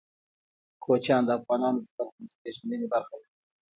کوچیان 0.83 1.21
د 1.25 1.29
افغانانو 1.37 1.79
د 1.85 1.87
فرهنګي 1.95 2.35
پیژندنې 2.41 2.85
برخه 2.93 3.15
ده. 3.21 3.27